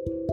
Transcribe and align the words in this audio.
Hello 0.00 0.26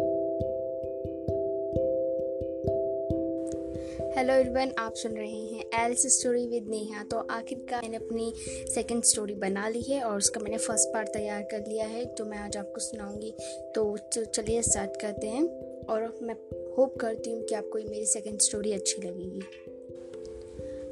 everyone 4.33 4.71
आप 4.77 4.93
सुन 4.93 5.11
रहे 5.11 5.31
हैं 5.31 5.85
एल्स 5.85 6.19
स्टोरी 6.19 6.47
विद 6.47 6.67
नेहा 6.69 7.03
तो 7.03 7.17
आखिरकार 7.17 7.81
मैंने 7.81 7.97
अपनी 7.97 8.33
सेकंड 8.73 9.03
स्टोरी 9.03 9.33
बना 9.33 9.69
ली 9.69 9.81
है 9.81 10.03
और 10.03 10.17
उसका 10.17 10.39
मैंने 10.39 10.57
फ़र्स्ट 10.57 10.89
पार्ट 10.89 11.09
तैयार 11.09 11.41
कर 11.41 11.59
लिया 11.67 11.85
है। 11.85 12.05
तो 12.05 12.25
मैं 12.25 12.37
आज 12.37 12.57
आपको 12.57 12.79
सुनाऊँगी। 12.79 13.33
तो 13.75 13.97
चलिए 14.23 14.61
स्टार्ट 14.61 15.01
करते 15.01 15.27
हैं 15.27 15.43
और 15.85 16.19
मैं 16.21 16.35
होप 16.77 16.97
करती 16.97 17.31
हूँ 17.31 17.43
कि 17.43 17.55
आपको 17.55 17.79
मेरी 17.79 18.05
सेकंड 18.05 18.39
स्टोरी 18.39 18.73
अच्छी 18.73 19.01
लगेगी। 19.01 19.41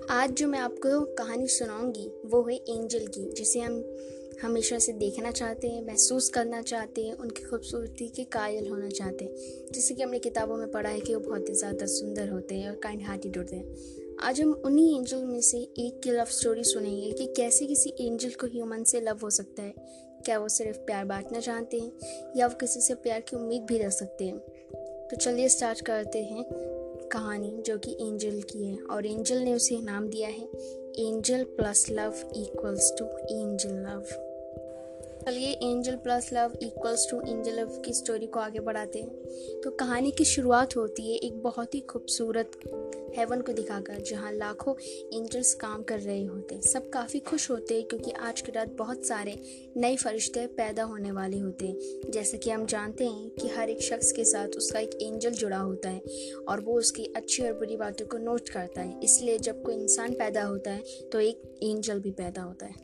आज 0.09 0.31
जो 0.31 0.47
मैं 0.47 0.59
आपको 0.59 1.05
कहानी 1.15 1.47
सुनाऊँगी, 1.47 2.11
वो 2.25 2.43
है 2.43 2.55
एंजल 2.55 3.07
की, 3.07 3.31
जिसे 3.31 3.59
हम 3.59 3.97
हमेशा 4.41 4.79
से 4.79 4.93
देखना 4.93 5.31
चाहते 5.31 5.67
हैं, 5.67 5.85
महसूस 5.85 6.29
करना 6.29 6.61
चाहते 6.61 7.03
हैं, 7.03 7.13
उनकी 7.13 7.43
खूबसूरती 7.43 8.07
के 8.07 8.23
कायल 8.23 8.67
होना 8.67 8.89
चाहते 8.89 9.25
हैं। 9.25 9.31
जैसे 9.73 9.93
कि 9.93 10.03
हमने 10.03 10.19
किताबों 10.19 10.57
में 10.57 10.71
पढ़ा 10.71 10.89
है 10.89 10.99
कि 10.99 11.15
वो 11.15 11.19
बहुत 11.19 11.49
ही 11.49 11.53
ज़्यादा 11.53 11.85
सुंदर 11.85 12.29
होते 12.29 12.55
हैं 12.55 12.69
और 12.69 12.75
काइंड 12.75 13.01
हार्टेड 13.01 13.37
होते 13.37 13.55
हैं। 13.55 13.75
आज 14.19 14.41
हम 14.41 14.61
उन्हीं 14.65 14.99
एंजल 14.99 15.17
में 15.17 15.41
से 15.41 15.57
एक 15.57 16.01
की 16.03 16.11
लव 16.11 16.25
स्टोरी 16.25 16.63
सुनेंगे 16.63 17.11
कि 17.11 17.33
कैसे 17.37 17.65
किसी 17.65 17.93
एंजल 18.01 18.29
को 18.29 18.47
ह्यूमन 18.47 18.83
से 18.83 19.01
लव 19.01 19.19
हो 19.23 19.29
सकता 19.29 19.63
है। 19.63 19.73
क्या 20.25 20.39
वो 20.39 20.47
सिर्फ़ 20.47 20.77
प्यार 20.77 21.05
बांटना 21.05 21.39
चाहते 21.39 21.79
हैं 21.79 21.91
या 22.37 22.47
वो 22.47 22.55
किसी 22.55 22.81
से 22.81 22.95
प्यार 22.95 23.19
की 23.19 23.35
उम्मीद 23.35 23.61
भी 23.61 23.77
रख 23.77 23.91
सकते 23.91 24.25
हैं? 24.25 24.37
तो 25.07 25.15
चलिए 25.15 25.49
स्टार्ट 25.49 25.81
करते 25.81 26.23
हैं। 26.23 26.45
कहानी 27.15 27.63
जो 27.65 27.77
कि 27.77 27.91
एंजल 27.91 28.41
की 28.41 28.65
है 28.65 28.77
और 28.83 29.05
एंजल 29.05 29.37
ने 29.37 29.53
उसे 29.53 29.81
नाम 29.81 30.07
दिया 30.07 30.29
है 30.29 30.43
angel 30.99 31.43
plus 31.43 31.85
love 31.91 32.13
equals 32.35 32.93
to 32.99 33.05
angel 33.05 33.69
love. 33.69 34.03
चलिए, 35.25 35.51
angel 35.51 35.95
plus 35.95 36.29
love 36.33 36.51
equals 36.61 37.07
to 37.11 37.21
angel 37.21 37.59
love 37.59 37.81
की 37.85 37.93
स्टोरी 37.93 38.25
को 38.25 38.39
आगे 38.39 38.59
बढ़ाते 38.59 38.99
हैं। 38.99 39.09
तो 39.61 39.71
कहानी 39.71 40.11
की 40.11 40.25
शुरुआत 40.25 40.77
होती 40.77 41.11
है 41.11 41.17
एक 41.17 41.43
बहुत 41.43 41.75
ही 41.75 41.79
खूबसूरत 41.79 42.51
हेवन 43.17 43.41
को 43.41 43.53
दिखाकर, 43.53 43.99
जहाँ 44.01 44.31
लाखों 44.31 44.73
एंजल्स 45.13 45.53
काम 45.53 45.83
कर 45.83 45.99
रहे 45.99 46.23
होते। 46.23 46.59
सब 46.61 46.89
काफ़ी 46.89 47.19
खुश 47.19 47.49
होते, 47.51 47.81
क्योंकि 47.81 48.11
आज 48.11 48.41
की 48.41 48.51
रात 48.51 48.75
बहुत 48.77 49.05
सारे 49.05 49.37
नए 49.77 49.95
फरिश्ते 49.95 50.45
पैदा 50.57 50.83
होने 50.83 51.11
वाले 51.11 51.39
होते। 51.39 51.67
हैं 51.67 52.11
जैसे 52.11 52.37
कि 52.37 52.49
हम 52.49 52.65
जानते 52.65 53.05
हैं 53.05 53.29
कि 53.31 53.47
हर 53.47 53.69
एक 53.69 53.81
शख्स 53.81 54.11
के 54.11 54.23
साथ 54.25 54.57
उसका 54.57 54.79
एक 54.79 54.97
एंजल 55.01 55.31
जुड़ा 55.33 55.57
होता 55.57 55.89
है, 55.89 56.01
और 56.49 56.61
वो 56.61 56.77
उसकी 56.79 57.05
अच्छी 57.15 57.43
और 57.43 57.53
बुरी 57.53 57.77
बातों 57.77 58.05
को 58.05 58.17
नोट 58.17 58.49
करता 58.49 58.81
है। 58.81 58.99
इसलिए 59.03 59.37
जब 59.39 59.63
कोई 59.63 59.75
इंसान 59.75 60.13
पैदा 60.13 60.43
होता 60.43 60.71
है 60.71 60.83
तो 61.11 61.19
एक 61.19 61.59
एंजल 61.63 61.99
भी 61.99 62.11
पैदा 62.13 62.41
होता 62.41 62.65
है। 62.65 62.83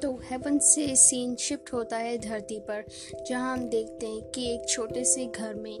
तो 0.00 0.10
हेवन 0.24 0.58
से 0.58 0.94
सीन 0.96 1.34
शिफ्ट 1.36 1.72
होता 1.72 1.96
है 1.96 2.16
धरती 2.18 2.58
पर, 2.60 2.84
जहाँ 3.26 3.52
हम 3.52 3.68
देखते 3.68 4.06
हैं 4.06 4.30
कि 4.30 4.44
एक 4.54 4.68
छोटे 4.68 5.04
से 5.04 5.24
घर 5.26 5.54
में 5.54 5.78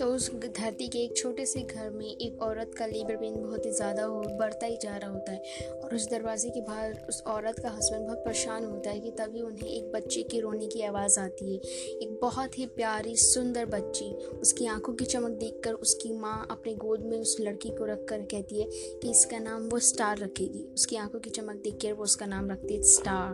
तो 0.00 0.06
उस 0.06 0.30
धरती 0.34 0.86
के 0.88 0.98
एक 0.98 1.16
छोटे 1.16 1.44
से 1.46 1.62
घर 1.62 1.88
में 1.90 2.06
एक 2.06 2.42
औरत 2.42 2.70
का 2.78 2.86
लेबर 2.86 3.16
पेन 3.16 3.34
बहुत 3.36 3.66
ही 3.66 3.70
ज़्यादा 3.70 4.02
हो, 4.02 4.20
बढ़ता 4.38 4.66
ही 4.66 4.76
जा 4.82 4.96
रहा 4.96 5.10
होता 5.10 5.32
है। 5.32 5.72
और 5.74 5.94
उस 5.94 6.08
दरवाजे 6.10 6.50
के 6.50 6.60
बाहर 6.60 6.92
उस 7.08 7.22
औरत 7.26 7.58
का 7.58 7.68
हस्बैंड 7.68 8.06
बहुत 8.06 8.18
परेशान 8.18 8.64
होता 8.64 8.90
है 8.90 9.00
कि 9.00 9.10
तभी 9.10 9.42
उन्हें 9.42 9.68
एक 9.68 9.90
बच्चे 9.92 10.22
की 10.22 10.40
रोने 10.40 10.66
की 10.66 10.82
आवाज़ 10.82 11.18
आती 11.20 11.52
है। 11.52 11.58
एक 11.98 12.18
बहुत 12.22 12.58
ही 12.58 12.66
प्यारी, 12.76 13.16
सुंदर 13.16 13.66
बच्ची, 13.66 14.10
उसकी 14.32 14.66
आँखों 14.66 14.94
की 14.94 15.04
चमक 15.04 15.38
देखकर 15.38 15.72
उसकी 15.72 16.12
माँ 16.12 16.46
अपने 16.50 16.74
गोद 16.76 17.04
में 17.04 17.18
उस 17.18 17.36
लड़की 17.40 17.76
को 17.76 17.84
रख 17.84 18.06
कर 18.08 18.22
कहती 18.32 18.60
है 18.60 18.68
कि 19.02 19.10
इसका 19.10 19.38
नाम 19.38 19.68
वो 19.68 19.78
स्टार 19.90 20.18
रखेगी। 20.18 20.64
उसकी 20.74 20.96
आँखों 20.96 21.20
की 21.20 21.30
चमक 21.30 21.62
देख 21.64 21.78
कर 21.82 21.92
वो 21.92 22.04
उसका 22.04 22.26
नाम 22.26 22.50
रखती 22.50 22.74
है 22.74 22.82
स्टार 22.88 23.32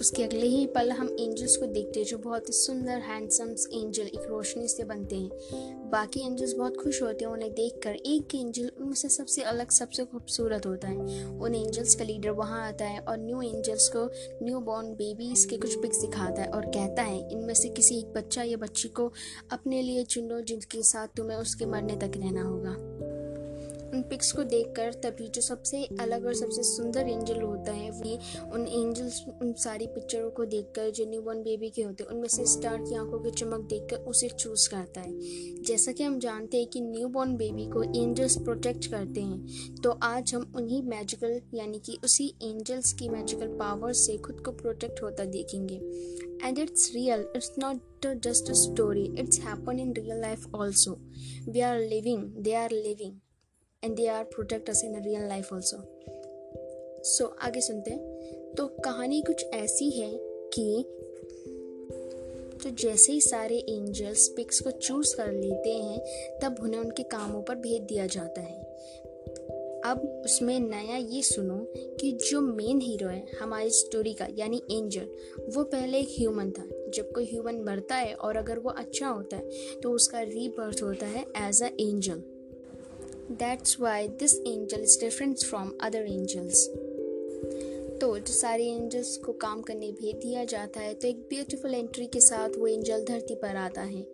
उसके 0.00 0.22
अगले 0.22 0.46
ही 0.46 0.66
पल 0.66 0.90
हम 0.90 1.16
एंजल्स 1.20 1.56
को 1.56 1.66
देखते 1.66 2.00
हैं, 2.00 2.06
जो 2.06 2.18
बहुत 2.18 2.48
ही 2.48 2.52
सुंदर 2.52 2.98
हैंडसम 3.00 3.50
एंजल 3.50 4.06
एक 4.06 4.26
रोशनी 4.28 4.68
से 4.68 4.84
बनते 4.84 5.16
हैं। 5.16 5.90
बाकी 5.90 6.20
एंजल्स 6.20 6.52
बहुत 6.52 6.76
खुश 6.76 7.02
होते 7.02 7.24
हैं, 7.24 7.32
उन्हें 7.32 7.52
देखकर 7.52 7.94
एक 7.94 8.34
एंजल 8.34 8.70
उनमें 8.80 8.94
से 8.94 9.08
सबसे 9.08 9.42
अलग, 9.42 9.70
सबसे 9.70 10.04
खूबसूरत 10.04 10.66
होता 10.66 10.88
है। 10.88 11.24
उन 11.38 11.54
एंजल्स 11.54 11.94
का 11.94 12.04
लीडर 12.04 12.30
वहाँ 12.30 12.68
आता 12.68 12.84
है 12.84 13.00
और 13.00 13.18
न्यू 13.18 13.42
एंजल्स 13.42 13.88
को 13.96 14.04
न्यू 14.44 14.60
बॉर्न 14.60 14.94
बेबीज 14.94 15.44
के 15.44 15.56
कुछ 15.56 15.74
पिक्स 15.74 16.00
दिखाता 16.00 16.42
है 16.42 16.48
और 16.48 16.66
कहता 16.66 17.02
है, 17.02 17.30
इनमें 17.30 17.54
से 17.54 17.68
किसी 17.68 17.98
एक 17.98 18.12
बच्चा 18.12 18.42
या 18.42 18.56
बच्ची 18.56 18.88
को 18.88 19.12
अपने 19.52 19.82
लिए 19.82 20.04
चुनो, 20.04 20.40
जिनके 20.40 20.82
साथ 20.82 21.08
तुम्हें 21.16 21.36
उसके 21.36 21.66
मरने 21.66 21.96
तक 21.96 22.12
रहना 22.16 22.42
होगा। 22.42 22.91
उन 23.92 24.02
पिक्स 24.02 24.30
को 24.32 24.42
देखकर 24.44 24.92
तभी 25.02 25.26
जो 25.28 25.40
सबसे 25.42 25.82
अलग 26.00 26.26
और 26.26 26.34
सबसे 26.34 26.62
सुंदर 26.64 27.08
एंजल 27.08 27.40
होता 27.40 27.72
है 27.72 27.90
वो 27.90 28.18
उन 28.54 28.66
एंजल्स, 28.66 29.22
उन 29.42 29.52
सारी 29.58 29.86
पिक्चरों 29.86 30.30
को 30.30 30.44
देखकर 30.44 30.90
जो 30.90 31.04
न्यू 31.06 31.22
बॉर्न 31.22 31.42
बेबी 31.42 31.70
के 31.70 31.82
होते 31.82 32.04
हैं, 32.04 32.10
उनमें 32.10 32.28
से 32.28 32.46
स्टार 32.46 32.76
की 32.78 32.94
आँखों 32.94 33.18
की 33.20 33.30
चमक 33.30 33.66
देखकर 33.70 33.96
उसे 34.10 34.28
चूज़ 34.28 34.68
करता 34.70 35.00
है। 35.00 35.62
जैसा 35.62 35.92
कि 35.92 36.04
हम 36.04 36.18
जानते 36.18 36.58
हैं 36.58 36.66
कि 36.66 36.80
न्यू 36.80 37.08
बॉर्न 37.08 37.36
बेबी 37.36 37.66
को 37.66 37.82
एंजल्स 37.82 38.36
प्रोटेक्ट 38.38 38.86
करते 38.86 39.20
हैं 39.20 39.74
तो 39.82 39.90
आज 40.02 40.34
हम 40.34 40.52
उन्हीं 40.56 40.82
मैजिकल 40.82 41.40
यानी 41.54 41.78
कि 41.78 41.98
उसी 42.04 42.28
एंजल्स 42.42 42.92
की 42.92 43.08
मैजिकल 43.08 43.56
पावर 43.58 43.92
से 43.92 44.16
खुद 44.18 44.40
को 44.40 44.52
प्रोटेक्ट 44.52 45.02
होता 45.02 45.24
देखेंगे। 45.24 45.80
And 46.42 46.58
it's 46.58 46.86
real, 46.92 47.20
it's 47.38 47.52
not 47.56 48.06
just 48.20 48.48
a 48.48 48.56
story, 48.60 49.04
it's 49.16 49.38
happened 49.38 49.82
in 49.82 49.92
real 49.98 50.20
life 50.20 50.46
also. 50.52 50.96
We 51.48 51.62
are 51.62 51.78
living, 51.78 52.24
they 52.42 52.56
are 52.62 52.70
living. 52.70 53.20
And 53.84 53.96
they 53.96 54.06
are 54.06 54.24
protect 54.24 54.70
us 54.70 54.84
in 54.84 55.02
real 55.02 55.28
life 55.28 55.52
also 55.52 55.76
so 57.04 57.24
आगे 57.42 57.60
सुनते 57.60 57.90
हैं। 57.90 58.54
तो 58.54 58.66
कहानी 58.84 59.22
कुछ 59.22 59.44
ऐसी 59.44 59.90
है 59.90 60.10
कि 60.54 60.84
तो 62.62 62.70
जैसे 62.70 63.12
ही 63.12 63.20
सारे 63.20 63.56
एंजल्स 63.58 64.28
पिक्स 64.28 64.60
को 64.60 64.70
चूज़ 64.70 65.16
कर 65.16 65.32
लेते 65.32 65.70
हैं, 65.70 66.00
तब 66.42 66.56
उन्हें 66.62 66.80
उनके 66.80 67.02
कामों 67.02 67.42
पर 67.42 67.54
भेज 67.54 67.82
दिया 67.82 68.06
जाता 68.06 68.40
है। 68.40 68.60
अब 69.84 70.22
उसमें 70.24 70.58
नया 70.60 70.96
ये 70.96 71.22
सुनो 71.22 71.56
कि 72.00 72.12
जो 72.30 72.40
मेन 72.40 72.80
हीरो 72.80 73.08
है, 73.08 73.24
हमारी 73.40 73.70
स्टोरी 73.70 74.12
का, 74.14 74.26
यानी 74.30 74.62
एंजल 74.70 75.08
वो 75.56 75.64
पहले 75.64 75.98
एक 75.98 76.14
ह्यूमन 76.18 76.50
था। 76.50 76.68
जब 76.88 77.10
कोई 77.12 77.24
ह्यूमन 77.24 77.60
मरता 77.60 77.96
है 77.96 78.14
और 78.14 78.36
अगर 78.36 78.58
वो 78.58 78.70
अच्छा 78.70 79.08
होता 79.08 79.36
है 79.36 79.80
तो 79.80 79.92
उसका 79.92 80.20
रीबर्थ 80.20 80.82
होता 80.82 81.06
है 81.06 81.24
as 81.38 81.62
a 81.62 81.68
angel 81.80 82.22
that's 83.30 83.80
why 83.80 84.08
this 84.08 84.38
angel 84.38 84.80
is 84.80 84.98
different 85.00 85.38
from 85.38 85.72
other 85.80 86.02
angels 86.02 86.66
तो 88.00 88.18
जो 88.18 88.32
सारे 88.32 88.66
एंजल्स 88.66 89.16
को 89.16 89.32
काम 89.32 89.60
करने 89.62 89.90
भेज 89.92 90.16
दिया 90.16 90.44
जाता 90.44 90.80
है 90.80 90.94
तो 90.94 91.08
एक 91.08 91.16
ब्यूटीफुल 91.28 91.74
एंट्री 91.74 92.06
के 92.06 92.20
साथ 92.20 92.56
वो 92.58 92.66
एंजल 92.66 93.04
धरती 93.04 93.34
पर 93.34 93.56
आता 93.56 93.82
है। 93.82 94.06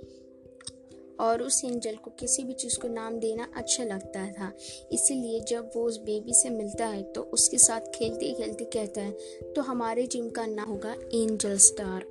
और 1.21 1.43
उस 1.43 1.65
एंजल 1.65 1.95
को 1.95 2.11
किसी 2.11 2.45
भी 2.45 2.53
चीज़ 2.53 2.79
को 2.79 2.89
नाम 2.89 3.19
देना 3.19 3.49
अच्छा 3.57 3.85
लगता 3.85 4.27
था। 4.33 4.53
इसीलिए 4.93 5.41
जब 5.41 5.71
वो 5.77 5.85
उस 5.85 5.99
बेबी 5.99 6.35
से 6.35 6.51
मिलता 6.51 6.87
है 6.87 7.03
तो 7.13 7.23
उसके 7.23 7.59
साथ 7.59 7.81
खेलते 7.81 8.33
खेलते 8.35 8.65
कहता 8.65 9.01
है 9.01 9.53
तो 9.55 9.63
हमारे 9.63 10.07
जिम 10.07 10.29
का 10.31 10.47
नाम 10.47 10.69
होगा 10.69 10.93
एंजल 10.93 11.57
स्टार 11.57 12.07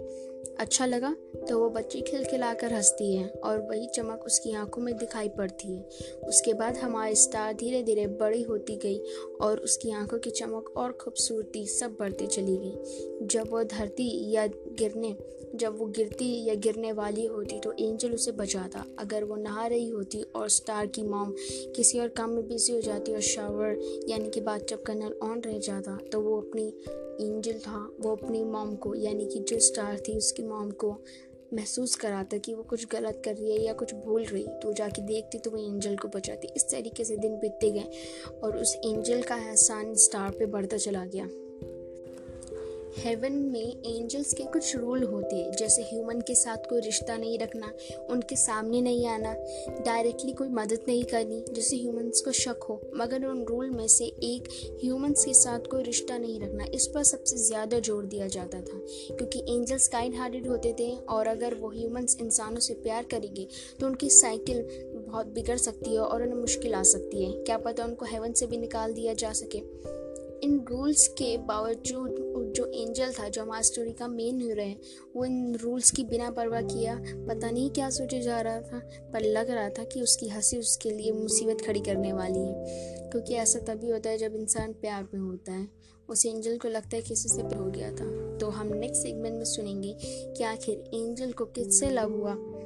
अच्छा 0.59 0.85
लगा 0.85 1.13
तो 1.49 1.57
वो 1.59 1.69
बच्ची 1.69 2.01
खिलखिलाकर 2.01 2.73
हंसती 2.73 3.15
है 3.15 3.27
और 3.43 3.59
वही 3.59 3.87
चमक 3.87 4.23
उसकी 4.25 4.53
आँखों 4.55 4.81
में 4.81 4.95
दिखाई 4.97 5.29
पड़ती 5.29 5.75
है। 5.75 5.81
उसके 6.27 6.53
बाद 6.53 6.77
हमारी 6.77 7.15
स्टार 7.15 7.53
धीरे 7.53 7.81
धीरे 7.83 8.07
बड़ी 8.21 8.41
होती 8.41 8.75
गई 8.75 8.99
और 9.41 9.59
उसकी 9.59 9.91
आँखों 9.91 10.19
की 10.19 10.29
चमक 10.31 10.73
और 10.77 10.91
खूबसूरती 11.01 11.65
सब 11.67 11.95
बढ़ती 11.99 12.27
चली 12.27 12.57
गई। 12.57 13.27
जब 13.27 13.51
वो 13.51 13.63
धरती 13.63 14.09
या 14.31 14.47
गिरने, 14.47 15.15
जब 15.55 15.77
वो 15.79 15.85
गिरती 15.87 16.33
या 16.45 16.55
गिरने 16.55 16.91
वाली 16.91 17.25
होती 17.25 17.59
तो 17.59 17.71
एंजल 17.73 18.13
उसे 18.13 18.31
बचाता। 18.31 18.83
अगर 18.99 19.23
वो 19.23 19.35
नहा 19.35 19.67
रही 19.67 19.89
होती 19.89 20.21
और 20.35 20.49
स्टार 20.49 20.87
की 20.87 21.03
मॉम 21.03 21.33
किसी 21.75 21.99
और 21.99 22.07
काम 22.07 22.29
में 22.29 22.47
बिज़ी 22.47 22.73
हो 22.73 22.81
जाती 22.81 23.13
और 23.13 23.21
शावर 23.23 23.79
यानी 24.09 24.29
कि 24.29 24.41
बात 24.41 24.67
जब 24.69 24.83
करना 24.83 25.11
ऑन 25.23 25.41
रह 25.45 25.59
जाता 25.59 25.97
तो 26.11 26.21
वो 26.21 26.39
अपनी 26.41 26.67
एंजल 27.19 27.57
था, 27.59 27.77
वो 27.99 28.11
अपनी 28.11 28.43
मॉम 28.43 28.75
को 28.75 28.93
यानी 28.95 29.25
कि 29.25 29.39
जो 29.39 29.59
स्टार 29.59 29.99
थी 29.99 30.17
उसकी 30.17 30.43
मॉम 30.47 30.71
को 30.71 30.91
महसूस 31.53 31.95
कराता 31.95 32.37
कि 32.37 32.53
वो 32.53 32.63
कुछ 32.63 32.85
गलत 32.91 33.21
कर 33.25 33.35
रही 33.35 33.51
है 33.51 33.61
या 33.63 33.73
कुछ 33.73 33.93
भूल 33.95 34.23
रही 34.23 34.45
तो 34.63 34.73
जाके 34.73 35.01
देखती 35.01 35.39
तो 35.39 35.51
वो 35.51 35.57
एंजल 35.67 35.95
को 35.95 36.07
बचाती। 36.07 36.47
इस 36.55 36.69
तरीके 36.71 37.03
से 37.03 37.17
दिन 37.17 37.37
बीतते 37.39 37.71
गए 37.71 38.31
और 38.43 38.57
उस 38.57 38.75
एंजल 38.85 39.21
का 39.21 39.35
एहसान 39.37 39.93
स्टार 39.95 40.31
पे 40.31 40.45
बढ़ता 40.45 40.77
चला 40.77 41.05
गया। 41.05 41.27
हेवन 42.97 43.33
में 43.53 43.83
एंजल्स 43.87 44.33
के 44.33 44.43
कुछ 44.43 44.75
रूल 44.75 45.03
होते 45.03 45.35
हैं। 45.35 45.51
जैसे 45.51 45.81
ह्यूमन 45.83 46.21
के 46.21 46.35
साथ 46.35 46.65
कोई 46.69 46.79
रिश्ता 46.81 47.17
नहीं 47.17 47.37
रखना, 47.39 47.71
उनके 48.09 48.35
सामने 48.35 48.81
नहीं 48.81 49.05
आना, 49.07 49.33
डायरेक्टली 49.85 50.33
कोई 50.33 50.49
मदद 50.49 50.85
नहीं 50.87 51.03
करनी 51.03 51.43
जैसे 51.51 51.75
ह्यूमंस 51.75 52.21
को 52.21 52.31
शक 52.33 52.63
हो। 52.69 52.79
मगर 52.95 53.25
उन 53.25 53.43
रूल 53.43 53.69
में 53.69 53.87
से 53.87 54.05
एक, 54.05 54.47
ह्यूमंस 54.83 55.25
के 55.25 55.33
साथ 55.33 55.67
कोई 55.71 55.83
रिश्ता 55.83 56.17
नहीं 56.17 56.39
रखना। 56.39 56.65
इस 56.73 56.87
पर 56.87 57.03
सबसे 57.03 57.37
ज़्यादा 57.37 57.79
ज़ोर 57.79 58.05
दिया 58.05 58.27
जाता 58.27 58.61
था, 58.61 58.79
क्योंकि 59.09 59.39
एंजल्स 59.49 59.87
काइंड 59.87 60.15
हार्टेड 60.15 60.47
होते 60.47 60.73
थे, 60.79 60.91
और 60.97 61.27
अगर 61.27 61.55
वो 61.55 61.69
ह्यूमंस 61.71 62.17
इंसानों 62.21 62.59
से 62.59 62.73
प्यार 62.83 63.03
करेंगे 63.11 63.47
तो 63.79 63.87
उनकी 63.87 64.09
साइकिल 64.11 64.65
बहुत 64.97 65.27
बिगड़ 65.27 65.57
सकती 65.59 65.93
है 65.93 65.99
और 65.99 66.23
उन्हें 66.23 66.39
मुश्किल 66.39 66.73
आ 66.73 66.83
सकती 66.85 67.23
है। 67.23 67.31
क्या 67.43 67.57
पता 67.59 67.85
उनको 67.85 68.05
हेवन 68.05 68.33
से 68.33 68.47
भी 68.47 68.57
निकाल 68.57 68.93
दिया 68.93 69.13
जा 69.15 69.31
सके। 69.33 69.61
इन 70.43 70.65
रूल्स 70.69 71.07
के 71.07 71.37
बावजूद 71.37 72.15
जो 72.55 72.65
एंजल 72.65 73.11
था, 73.11 73.29
जो 73.29 73.41
हमारी 73.41 73.63
स्टोरी 73.63 73.91
का 73.91 74.07
मेन 74.07 74.41
हीरो 74.41 74.63
है, 74.63 74.77
वो 75.15 75.25
इन 75.25 75.55
रूल्स 75.55 75.91
की 75.91 76.03
बिना 76.03 76.31
परवाह 76.31 76.61
किया, 76.61 76.95
पता 77.05 77.51
नहीं 77.51 77.69
क्या 77.69 77.89
सोचे 77.89 78.21
जा 78.21 78.41
रहा 78.41 78.61
था, 78.61 78.79
पर 79.13 79.21
लग 79.21 79.49
रहा 79.49 79.69
था 79.69 79.83
कि 79.83 80.01
उसकी 80.01 80.27
हँसी 80.27 80.57
उसके 80.57 80.89
लिए 80.89 81.11
मुसीबत 81.11 81.61
खड़ी 81.61 81.79
करने 81.79 82.13
वाली 82.13 82.39
है। 82.39 82.53
क्योंकि 83.09 83.33
ऐसा 83.33 83.59
तभी 83.59 83.89
होता 83.89 84.09
है 84.09 84.17
जब 84.17 84.35
इंसान 84.35 84.73
प्यार 84.73 85.07
में 85.13 85.21
होता 85.21 85.51
है। 85.51 85.67
उस 86.09 86.25
एंजल 86.25 86.57
को 86.57 86.67
लगता 86.67 86.95
है 86.95 87.01
किसी 87.01 87.29
से 87.29 87.41
हो 87.41 87.71
गया 87.71 87.91
था। 87.91 88.37
तो 88.37 88.47
हम 88.49 88.67
नेक्स्ट 88.67 89.03
सेगमेंट 89.03 89.35
में 89.35 89.45
सुनेंगे 89.45 89.97
कि 90.03 90.43
आखिर 90.43 90.79
एंजल 90.93 91.31
को 91.31 91.45
किससे 91.45 91.89
लव 91.89 92.13
हुआ? 92.13 92.56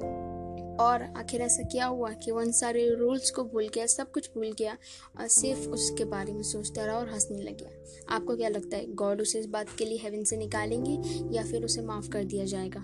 और 0.80 1.02
आखिर 1.16 1.40
ऐसा 1.40 1.62
क्या 1.62 1.86
हुआ 1.86 2.12
कि 2.12 2.30
वो 2.30 2.40
उन 2.40 2.52
सारे 2.52 2.94
रूल्स 2.94 3.30
को 3.30 3.44
भूल 3.44 3.68
गया, 3.68 3.86
सब 3.86 4.10
कुछ 4.10 4.30
भूल 4.34 4.52
गया 4.52 4.76
और 5.20 5.28
सिर्फ़ 5.28 5.68
उसके 5.68 6.04
बारे 6.04 6.32
में 6.32 6.42
सोचता 6.42 6.84
रहा 6.84 6.98
और 6.98 7.08
हंसने 7.08 7.42
लग 7.42 7.56
गया। 7.58 8.14
आपको 8.14 8.36
क्या 8.36 8.48
लगता 8.48 8.76
है 8.76 8.92
गॉड 8.94 9.20
उसे 9.20 9.38
इस 9.38 9.46
बात 9.46 9.66
के 9.78 9.84
लिए 9.84 9.98
हेवन 9.98 10.24
से 10.24 10.36
निकालेंगे 10.36 10.98
या 11.36 11.42
फिर 11.42 11.64
उसे 11.64 11.82
माफ़ 11.82 12.08
कर 12.08 12.24
दिया 12.24 12.44
जाएगा? 12.44 12.80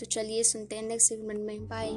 तो 0.00 0.06
चलिए 0.06 0.42
सुनते 0.42 0.76
हैं 0.76 0.82
नेक्स्ट 0.82 1.08
सेगमेंट 1.08 1.40
में। 1.40 1.68
बाय 1.68 1.88